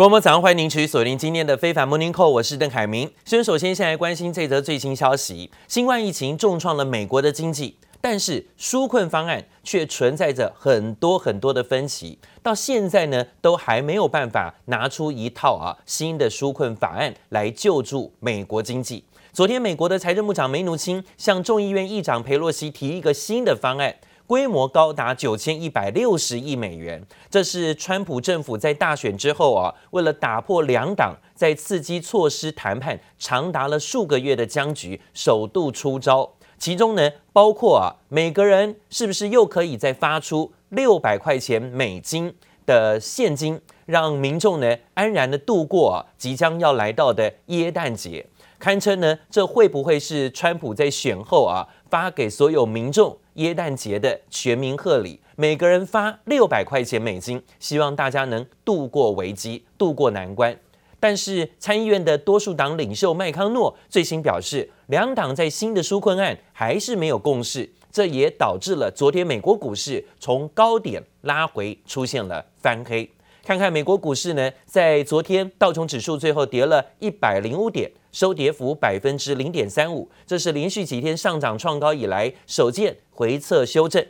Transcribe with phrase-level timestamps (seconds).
[0.00, 3.12] 观众早上欢迎您持续锁定今天的非凡 Morning Call，我是邓凯明。
[3.26, 19.04] 先首先先来关心这则最新消息：新冠疫情重创了美国的经济，但是纾困方案却存在着很多很多的分歧，到现在呢都还没有办法拿出一套啊新的纾困法案来救助美国经济。
[19.34, 23.94] 昨天，美国的财政部长梅努钦向众议院议长佩洛西提一个新的方案。
[24.30, 36.30] 规模高达九千一百六十亿美元，这是川普政府在大选之后啊，为了打破两党在刺激措施谈判长达了数个月的僵局，首度出招。
[36.56, 42.32] 其中呢，包括啊，每个人是不是又可以再发出六百块钱美金
[42.64, 48.24] 的现金，让民众呢安然的度过啊即将要来到的耶诞节？
[48.60, 53.18] 堪称呢，这会不会是川普在选后啊发给所有民众？
[53.34, 60.56] 耶诞节的全民贺礼，每个人发六百块钱美金，希望大家能度过危机，渡过难关。
[60.98, 73.10] 但是参议院的多数党领袖麦康诺最新表示，两党在新的纾困案还是没有共识，这也导致了昨天美国股市从高点拉回，出现了翻黑。
[73.44, 77.90] 看看美国股市呢，在昨天道琼指数最后跌了一百零五点。
[78.12, 84.04] 收跌幅百分之零点三五，这是连续几天上涨创高以来首见回测修正，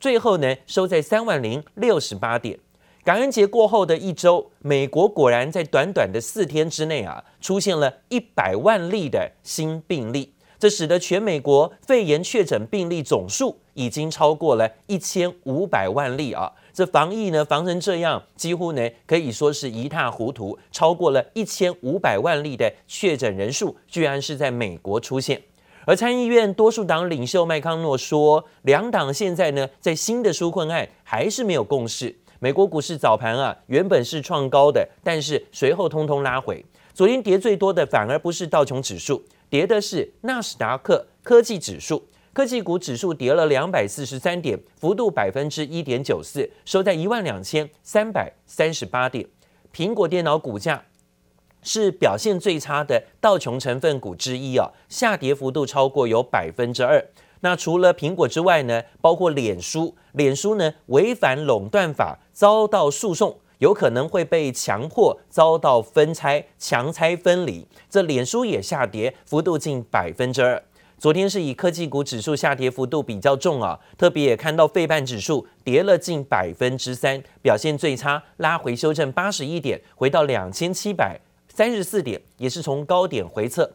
[0.00, 2.58] 最后呢收在三万零六十八点。
[3.04, 10.34] 感恩节过后的一周，美国果然在短短的四天之内啊，出现了一百万例的新病例。
[10.58, 16.50] 这使得全美国肺炎确诊病例总数已经超过了一千五百万例啊！
[16.74, 20.58] 这防疫呢，防成这样，几乎呢可以说是一塌糊涂。
[20.72, 25.40] 超过了一千五百万例的确诊人数，居然是在美国出现。
[25.86, 32.12] 而参议院多数党领袖麦康诺说，两党现在呢在新的纾困案还是没有共识。
[32.40, 36.64] 美国股市早盘啊原本是创高的，但是随后通通拉回。
[36.92, 39.22] 昨天跌最多的反而不是道琼指数。
[39.48, 49.24] 跌的是纳斯达克科技指数，科技股指数跌了两百四十三点，幅度百分之一点九四，收在一万两千三百三十八点。
[49.72, 50.84] 苹果电脑股价
[51.62, 57.06] 是表现最差的道琼成分股之一啊，下跌幅度超过有百分之二。
[57.38, 63.38] 那除了苹果之外呢，包括脸书，脸书呢违反垄断法遭到诉讼。
[63.58, 70.60] 有可能会被强迫遭到分拆、强拆分离，这脸书也下跌，幅度近百分之二。
[70.98, 83.70] 昨天是以科技股指数下跌幅度比较重啊，特别也看到费半指数跌了近百分之三，表现最差，拉回修正八十一点，回到两千七百三十四点，也是从高点回测。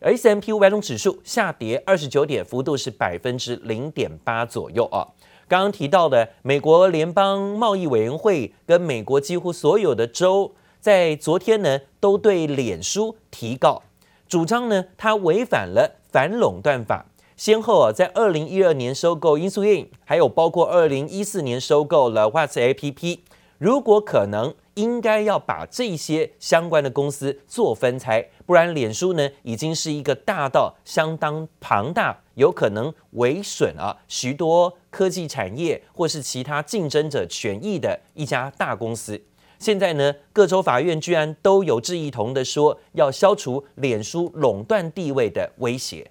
[0.00, 5.06] S M P 五百种指数下跌二十九点，幅度是百分之零点八左右啊。
[5.48, 13.82] 刚刚提到的美国联邦贸易委员会跟美国几乎所有的州，在昨天呢都对脸书提告，
[14.28, 17.04] 主张呢它违反了反垄断法，
[17.36, 23.18] 先后啊在二零一二年收购 Instagram，还有包括二零一四年收购了 WhatsApp，
[23.58, 24.54] 如果可能。
[24.76, 39.18] 应该要把这些相关的公司做分拆，不然脸书呢已经是一个大到相当庞大，有可能为损啊许多科技产业或是其他竞争者权益的一家大公司。
[39.59, 46.09] 现在呢，各州法院居然都有志一同的说要消除脸书垄断地位的威胁。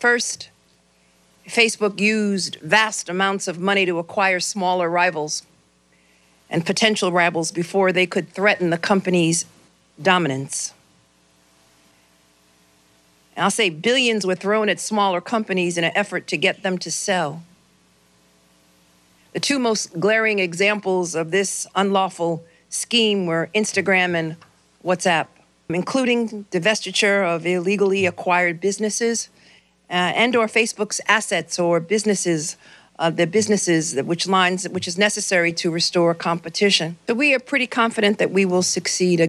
[0.00, 0.48] First,
[1.46, 5.42] Facebook used vast amounts of money to acquire smaller rivals.
[6.50, 9.46] and potential rivals before they could threaten the company's
[10.02, 10.74] dominance.
[13.36, 16.76] And I'll say billions were thrown at smaller companies in an effort to get them
[16.78, 17.42] to sell.
[19.35, 24.37] The two most glaring examples of this unlawful scheme were Instagram and
[24.81, 25.27] WhatsApp,
[25.67, 29.27] including divestiture of illegally acquired businesses
[29.89, 32.55] uh, and or Facebook's assets or businesses
[32.97, 36.95] uh, the businesses which lines which is necessary to restore competition.
[37.07, 39.27] So we are pretty confident that we will succeed.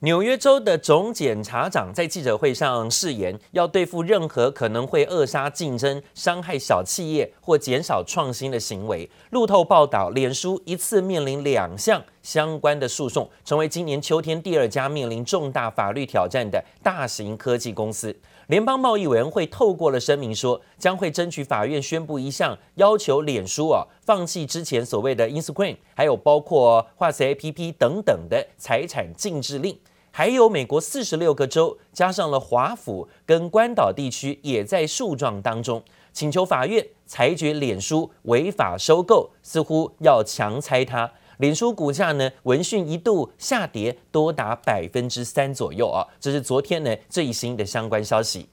[0.00, 9.10] 纽约州的总检察长在记者会上誓言，要对付任何可能会扼杀竞争、伤害小企业或减少创新的行为。
[9.30, 18.16] 路透报道，脸书一次面临两项相关的诉讼，成为今年秋天第二家面临重大法律挑战的大型科技公司。
[18.48, 29.78] 联邦贸易委员会透过了声明说，将会争取法院宣布一项要求脸书啊放弃之前所谓的 Instagram，还有包括画材 APP 等等的财产禁制令，
[30.10, 35.82] 还有美国四十六个州加上了华府跟关岛地区也在诉状当中，
[36.14, 41.12] 请求法院裁决脸书违法收购，似乎要强拆它。
[41.38, 46.06] 脸书股价呢，闻讯一度下跌多达百分之三左右啊。
[46.20, 48.48] 这是昨天呢最新的相关消息。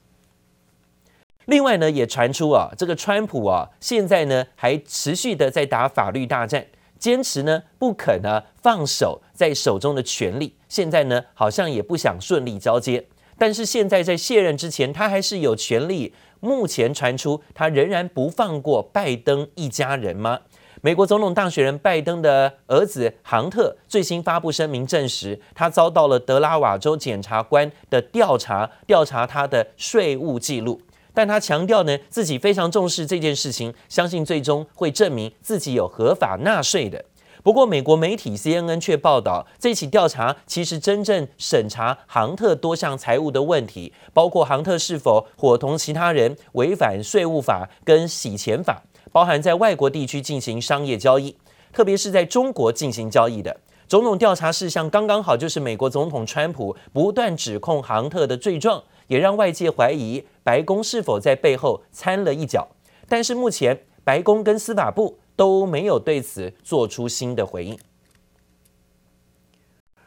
[1.46, 6.66] 另外呢，也传出啊，这个川普啊，现在呢还持续的在打法律大战，
[6.98, 10.54] 坚持呢不肯呢放手在手中的权力。
[10.68, 13.06] 现在呢好像也不想顺利交接，
[13.36, 16.14] 但是现在在卸任之前，他还是有权利。
[16.38, 20.40] 目前传出他仍然不放过拜登一家人吗？
[20.82, 30.80] 美国总统当选人拜登的儿子杭特最新发布声明证实，他遭到了德拉瓦州检察官的调查，调查他的税务记录。
[31.14, 37.02] 但他强调呢，自己非常重视这件事情，相信最终会证明自己有合法纳税的。
[37.42, 48.82] 不过，美国媒体 CNN 却报道，这起调查其实真正审查杭特多项财务的问题，包括杭特是否伙同其他人违反税务法跟洗钱法。
[49.16, 51.34] 包含在外国地区进行商业交易，
[51.72, 53.58] 特别是在中国进行交易的
[53.88, 62.68] 种种调查事项，刚刚好就是美国总统川普不断指控杭特的罪状，也让外界怀疑白宫是否在背后掺了一脚。
[63.08, 67.78] 但是目前白宫跟司法部都没有对此做出新的回应。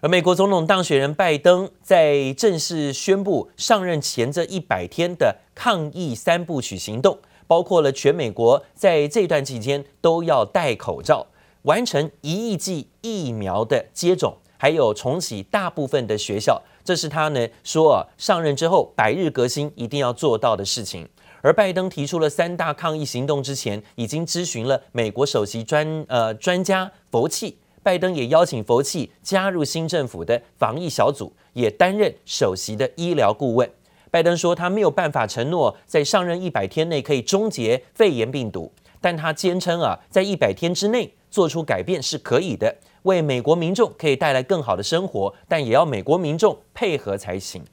[0.02, 7.18] 而美国总统当选人拜登在正式宣布上任前这一百天的抗议三部曲行动。
[7.50, 11.26] 包括了全美国在这段期间都要戴口罩，
[11.64, 21.10] 完成一亿剂疫苗的接种，还有重启大部分的学校，这是他呢说啊上任之后百日革新一定要做到的事情。
[21.42, 33.68] 而拜登提出了三大抗疫行动之前，已经咨询了美国首席专呃专家佛气，拜登也邀请佛气加入新政府的防疫小组，也担任首席的医疗顾问。
[34.12, 47.64] 拜登说，他没有办法承诺在上任一百天内可以终结肺炎病毒，但他坚称啊，在一百天之内做出改变是可以的，为美国民众可以带来更好的生活，但也要美国民众配合才行。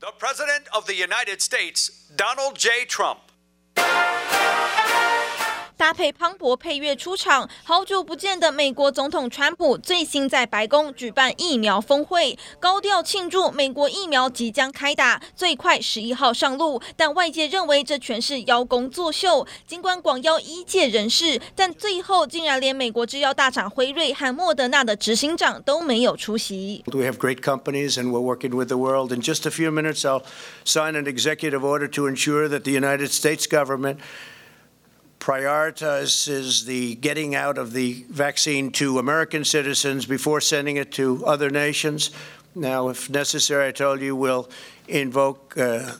[0.00, 2.86] The President of the United States, Donald J.
[2.88, 3.18] Trump.
[5.82, 16.80] 搭配磅礴配乐出场，好久不见的美国总统川普最新在白宫举办疫苗峰会，高调庆祝美国疫苗即将开打，最快十一号上路。
[16.96, 26.84] 但外界认为这全是邀功作秀，尽管广邀医界人士，但最后竟然连美国制药大厂辉瑞和莫德纳的执行长都没有出席。
[26.86, 29.12] We have great companies and we're working with the world.
[29.12, 30.22] In just a few minutes, I'll
[30.64, 33.96] sign an executive order to ensure that the United States government
[35.22, 41.48] prioritizes the getting out of the vaccine to American citizens before sending it to other
[41.48, 42.10] nations.
[42.56, 44.50] Now, if necessary, I told you we'll
[44.87, 45.97] invoke the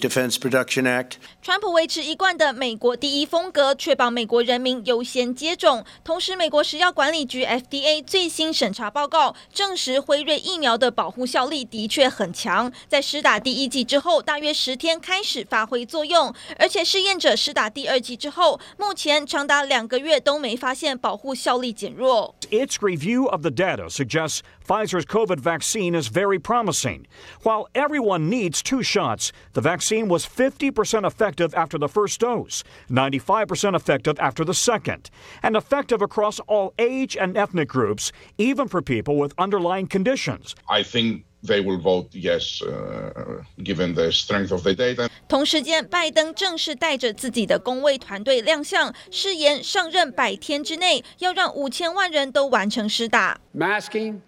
[0.00, 1.12] Defense Production Act。
[1.42, 5.84] 川普维持一贯的美国第一风格，确保美国人民优先接种。
[6.02, 16.34] 同时，美国食药管理局 FDA 最新审查报告证实，辉瑞疫苗的保护效力的确很强，在施打第一剂之后，大约十天开始发挥作用。
[16.58, 22.34] 而且，试验者施打第二剂之后，目前长达两个月都没发现保护效力减弱。
[22.50, 27.04] Its review of the data suggests Pfizer's COVID vaccine is very promising.
[27.42, 29.32] While everyone needs two shots.
[29.52, 35.10] The vaccine was 50% effective after the first dose, 95% effective after the second,
[35.42, 40.54] and effective across all age and ethnic groups, even for people with underlying conditions.
[40.68, 45.08] I think they will vote yes, uh, given the strength of the data.
[45.28, 53.40] 同时间，拜登正式带着自己的公卫团队亮相，誓言上任百天之内要让五千万人都完成施打。
[53.54, 54.20] Masking,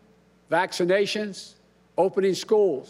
[0.50, 1.52] vaccinations,
[1.96, 2.88] opening schools.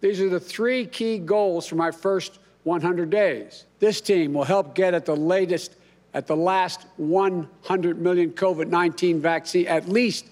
[0.00, 3.64] These are the three key goals for my first 100 days.
[3.78, 5.74] This team will help get at the latest,
[6.14, 10.26] at the last 100 million COVID 19 vaccine, at least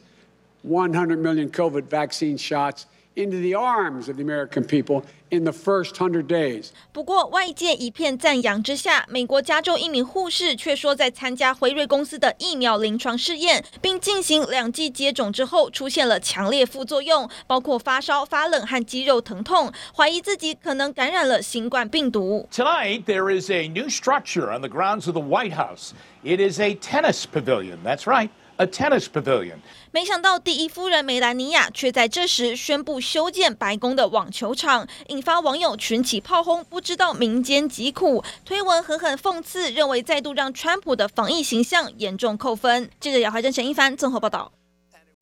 [0.63, 5.03] 100 million COVID vaccine shots into the arms of the American people.
[5.29, 6.69] In the first hundred days.
[6.93, 22.49] 不过，外界一片赞扬之下，美国加州一名护士却说，在参加辉瑞公司的疫苗临床试验，并进行两剂接种之后，出现了强烈副作用，包括发烧、发冷和肌肉疼痛，怀疑自己可能感染了新冠病毒。
[22.53, 25.91] Tonight, there is a new structure on the grounds of the White House.
[26.23, 27.79] It is a tennis pavilion.
[27.85, 28.31] That's right.
[28.59, 29.57] A tennis pavilion.
[29.91, 38.25] 没想到第一夫人梅兰妮亚却在这时宣布修建白宫的网球场，引发网友群起炮轰，不知道民间疾苦。
[38.45, 42.91] 推文狠狠讽刺，认为再度让川普的防疫形象严重扣分。
[42.99, 44.53] 记者姚怀珍、陈一凡综合报道。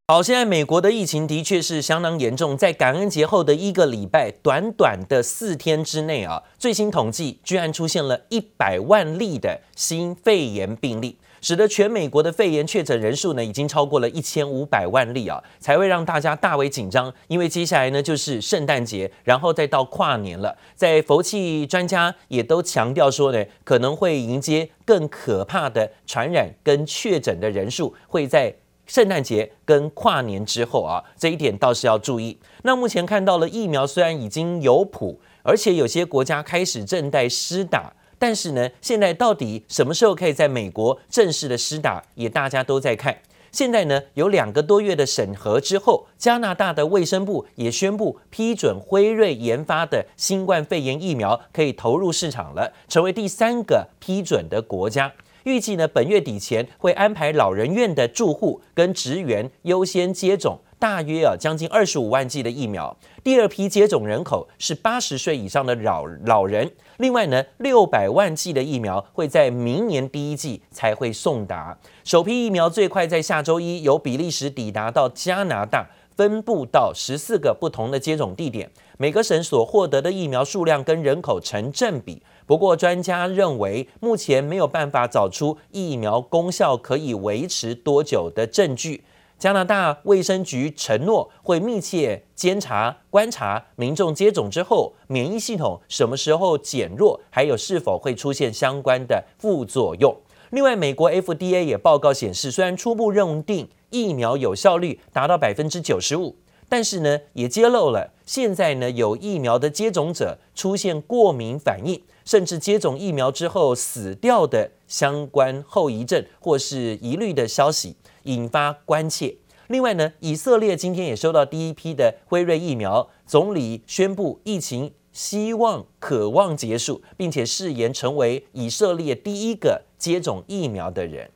[0.07, 11.19] 好，现在美国的疫情的确是相当严重，在感恩节后的一个礼拜，短短的四天之内啊，最新统计居然出现了一百万例的新肺炎病例。
[11.45, 17.13] 使得全美国的肺炎确诊人数呢已经超过了一千五百万例啊，才会让大家大为紧张。
[17.29, 28.55] 因为接下来呢就是圣诞节，然后再到跨年了，在佛气专家也都强调说呢，可能会迎接更可怕的传染跟确诊的人数会在
[28.87, 32.39] 圣诞节跟跨年之后啊，这一点倒是要注意。
[32.63, 37.93] 那目前看到了疫苗虽然已经有谱，而且有些国家开始正在施打。
[38.19, 43.17] 但是呢，现在到底什么时候可以在美国正式的施打，也大家都在看。
[43.53, 55.13] 现在呢，有两个多月的审核之后，加拿大的卫生部也宣布批准辉瑞研发的新冠肺炎疫苗可以投入市场了，成为第三个批准的国家。
[55.45, 60.59] 预计呢，本月底前会安排老人院的住户跟职员优先接种。
[60.77, 62.95] 大约啊，将近二十五万剂的疫苗。
[63.23, 66.71] 第二批接种人口是八十岁以上的老老人。
[66.99, 71.79] 另外呢，六百万剂的疫苗会在明年第一季才会送达。
[72.03, 78.71] 首批疫苗最快在下周一由比利时抵达到加拿大，分布到十四个不同的接种地点。
[78.99, 82.23] 每个省所获得的疫苗数量跟人口成正比。
[82.47, 89.05] 不过专家认为，目前没有办法找出疫苗功效可以维持多久的证据。
[89.37, 100.17] 加拿大卫生局承诺会密切监察、观察民众接种之后免疫系统什么时候减弱，还有是否会出现相关的副作用。
[100.51, 106.37] 另外，美国 FDA 也报告显示，虽然初步认定疫苗有效率达到百分之九十五，
[106.75, 117.95] 但是呢，也揭露了现在呢有疫苗的接种者出现过敏反应，甚至接种疫苗之后死掉的相关后遗症或是疑虑的消息。
[118.25, 119.37] 引发关切。
[119.69, 131.31] 另外呢，以色列今天也收到第一批的辉瑞疫苗，总理宣布疫情希望渴望结束，并且誓言成为以色列第一个接种疫苗的人。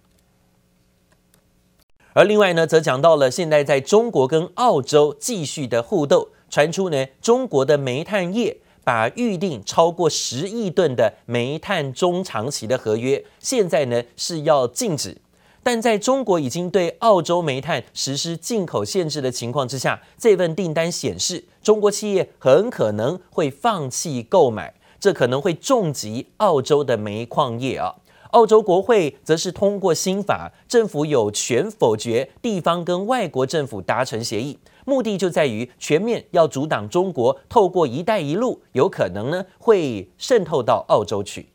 [2.14, 15.18] 而另外呢，则讲到了现在在中国跟澳洲继续的互斗，传出呢，中国的煤炭业把预定超过十亿吨的煤炭中长期的合约，现在呢是要禁止。
[15.62, 27.94] 但在中国已经对澳洲煤炭实施进口限制的情况之下，这份订单显示，中国企业很可能会放弃购买，这可能会重击澳洲的煤矿业啊。
[28.30, 41.48] 澳洲国会则是通过新法，政府有权否决地方跟外国政府达成协议，目的就在于全面要阻挡中国透过“一带一路”有可能呢会渗透到澳洲去。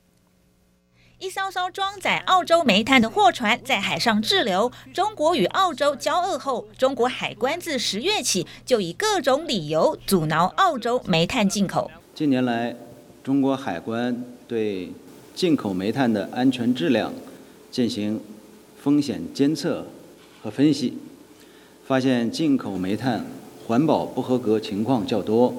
[1.20, 11.90] 一艘艘装载澳洲煤炭的货船在海上滞留，中国与澳洲交恶后，中国海关自十月起就以各种理由阻挠澳洲煤炭进口。
[12.14, 12.76] 近年来，
[13.24, 14.92] 中国海关对
[15.34, 17.12] 进口煤炭的安全质量
[17.72, 18.20] 进行
[18.82, 19.86] 风险监测
[20.42, 20.94] 和分析，
[21.86, 23.26] 发现进口煤炭
[23.66, 25.54] 环保不合格情况较多。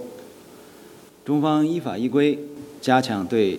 [1.25, 2.39] 中方依法依规
[2.81, 3.59] 加强对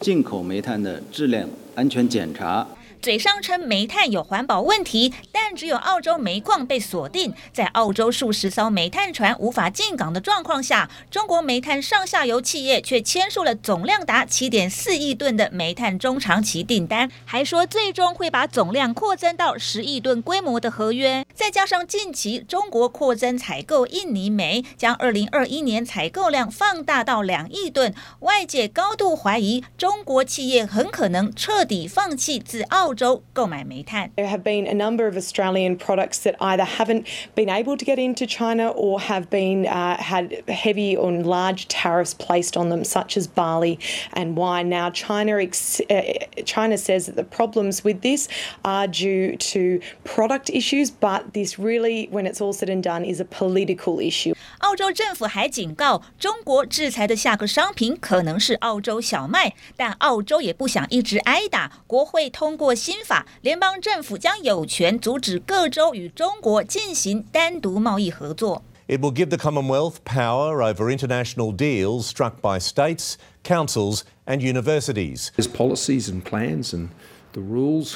[0.00, 2.66] 进口煤炭的质量安全检查。
[3.02, 21.26] 嘴上称煤炭有环保问题，但只有澳洲煤矿被锁定，在澳洲数十艘煤炭船无法进港的状况下，中国煤炭上下游企业却签署了总量达七点四亿吨的煤炭中长期订单，还说最终会把总量扩增到十亿吨规模的合约。
[21.34, 32.91] 再加上近期中国扩增采购印尼煤，将二零二一年采购量放大到两亿吨，外界高度怀疑中国企业很可能彻底放弃自澳。
[32.91, 38.25] There have been a number of Australian products that either haven't been able to get into
[38.25, 43.27] China or have been uh, had heavy or large tariffs placed on them, such as
[43.27, 43.79] barley
[44.13, 44.69] and wine.
[44.69, 46.01] Now, China ex- uh,
[46.45, 48.27] China says that the problems with this
[48.63, 53.19] are due to product issues, but this really, when it's all said and done, is
[53.19, 54.33] a political issue.
[54.59, 61.71] 澳洲政府还警告，中国制裁的下个商品可能是澳洲小麦，但澳洲也不想一直挨打。
[61.85, 68.63] 国会通过 新法，联邦政府将有权阻止各州与中国进行单独贸易合作。
[68.87, 75.29] It will give the Commonwealth power over international deals struck by states, councils, and universities.
[75.35, 76.89] There's policies and plans and
[77.33, 77.95] the rules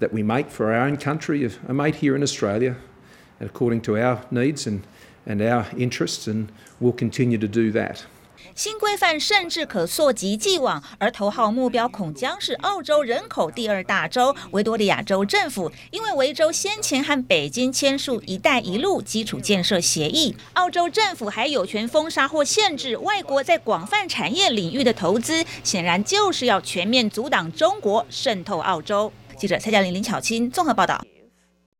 [0.00, 2.76] that we make for our own country are made here in Australia,
[3.40, 4.82] according to our needs and
[5.26, 6.48] and our interests, and
[6.80, 8.06] we'll continue to do that.
[8.55, 29.11] 新规范甚至可溯及既往，而头号目标恐将是澳洲人口第二大州维多利亚州政府，因为维州先前和北京签署“一带一路”基础建设协议，澳洲政府还有权封杀或限制外国在广泛产业领域的投资，显然就是要全面阻挡中国渗透澳洲。
[29.35, 31.03] 记者蔡嘉玲、林巧清综合报道。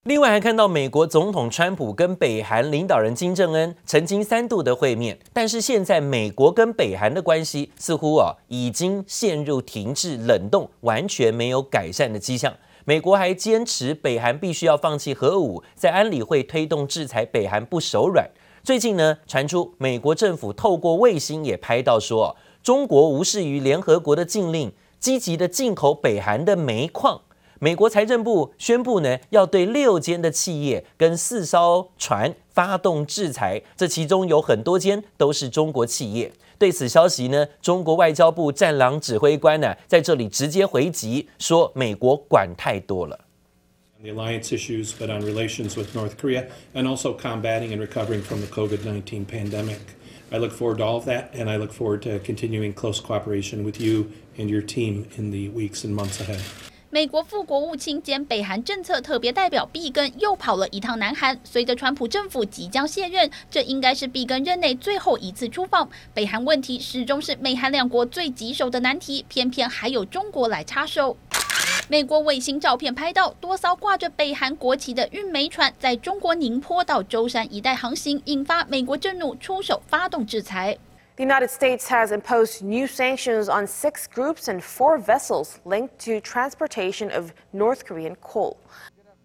[0.04, 12.54] 另外还看到美国总统川普跟北韩领导人金正恩曾经三度的会面，但是现在美国跟北韩的关系似乎啊已经陷入停滞冷冻，完全没有改善的迹象。
[12.84, 18.30] 美国还坚持北韩必须要放弃核武，在安理会推动制裁北韩不手软。
[18.62, 27.22] 最近呢传出美国政府透过卫星也拍到说，中国无视于联合国的禁令，积极的进口北韩的煤矿。
[27.64, 36.30] 美国财政部宣布呢，要对六间的企业跟四艘船发动制裁，这其中有很多间都是中国企业。
[36.60, 43.18] 对此消息呢，中国外交部战狼指挥官呢，在这里直接回击说，美国管太多了。
[44.02, 48.48] The alliance issues, but on relations with North Korea and also combating and recovering from the
[48.48, 49.80] COVID-19 pandemic.
[50.32, 53.64] I look forward to all of that, and I look forward to continuing close cooperation
[53.64, 56.42] with you and your team in the weeks and months ahead.
[56.94, 61.36] 美国副国务卿兼北韩政策特别代表毕根又跑了一趟南韩。
[61.44, 65.90] 随着川普政府即将卸任，这应该是毕根任内最后一次出访。
[66.14, 71.18] 北韩问题始终是美韩两国最棘手的难题，偏偏还有中国来插手。
[71.88, 80.78] 美国卫星照片拍到多艘挂着北韩国旗的运煤船在中国宁波到舟山一带航行，引发美国震怒，出手发动制裁。
[81.16, 87.12] The United States has imposed new sanctions on six groups and four vessels linked to transportation
[87.12, 88.60] of North Korean coal.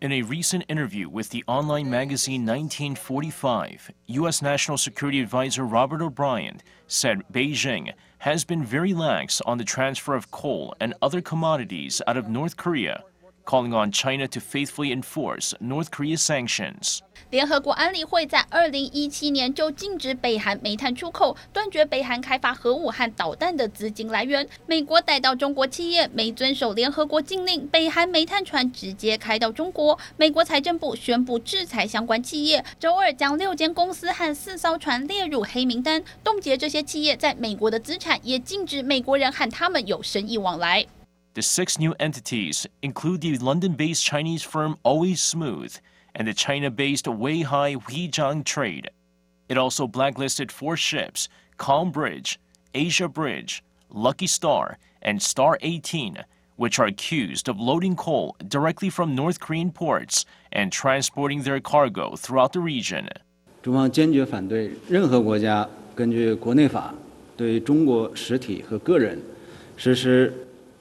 [0.03, 4.43] In a recent interview with the online magazine 1945, U.S.
[4.43, 10.31] National Security Advisor Robert O'Brien said Beijing has been very lax on the transfer of
[10.31, 13.03] coal and other commodities out of North Korea
[13.49, 16.99] calling on China to faithfully enforce North Korea sanctions
[17.31, 24.49] 联合国安理会在二零一七年就禁止北韩煤炭出口，断绝北韩开发核武和导弹的资金来源。
[24.67, 29.99] 美国逮到中国企业没遵守联合国禁令，北韩煤炭船直接开到中国。
[30.17, 40.87] 美国财政部宣布制裁相关企业，周二将六间公司和四艘船列入黑名单，冻结这些企业在美国的资产，也禁止美国人和他们有生意往来。
[41.38, 45.76] The six new entities include the London-based Chinese firm Always Smooth
[46.14, 48.92] and the China-based Weihai Huijiang Trade.
[49.50, 52.40] It also blacklisted four ships, Calm Bridge,
[52.74, 56.24] Asia Bridge, Lucky Star, and Star 18,
[56.56, 62.16] which are accused of loading coal directly from North Korean ports and transporting their cargo
[62.16, 63.10] throughout the region.
[63.64, 66.94] 中方坚决反对任何国家根据国内法
[67.38, 69.22] 对中国实体和个人
[69.78, 70.34] 实施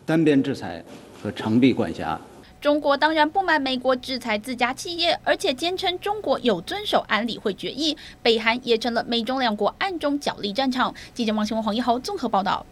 [0.07, 0.81] 单边制裁
[1.21, 2.17] 和长臂管辖。
[2.61, 7.95] 中国当然不满美国制裁自家企业，而且坚称中国有遵守安理会决议。
[8.23, 10.95] 北韩也成了美中两国暗中角力战场。
[11.13, 12.65] 记者王新文、黄一豪综合报道。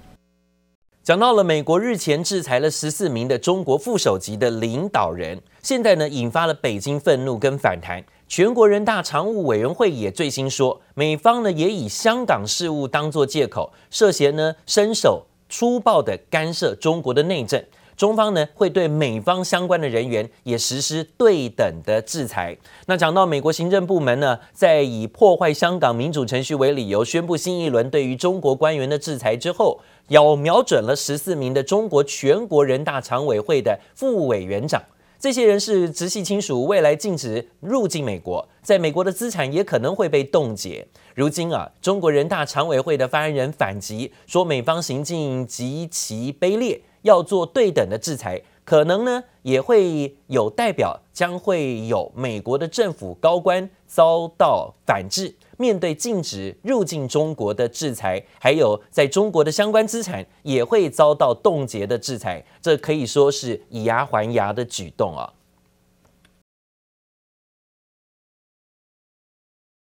[1.04, 8.02] 讲到了美国日前制裁了十四名的中国副首级的领导人，现在呢引发了北京愤怒跟反弹。
[8.28, 15.28] 全国人大常务委员会也最新说，美方呢也以香港事务当作借口，涉嫌呢伸手。
[15.58, 17.64] 粗暴的干涉中国的内政，
[17.96, 22.58] 中方呢会对美方相关的人员也实施对等的制裁。
[22.88, 34.84] 那讲到美国行政部门呢，在以破坏香港民主程序为理由宣布新一轮对于中国官员的制裁之后，要瞄准了十四名的中国全国人大常委会的副委员长。
[35.26, 40.88] 这些人是直系亲属，未来禁止入境美国，在美国的资产也可能会被冻结。
[41.16, 55.34] 如今啊，中国人大常委会的发言人反击说，美方行径极其卑劣，要做对等的制裁，可能呢也会有代表将会有美国的政府高官遭到反制。
[55.58, 65.32] 面对禁止入境中国的制裁，还有在中国的相关资产也会遭到冻结的制裁，这可以说是以牙还牙的举动啊。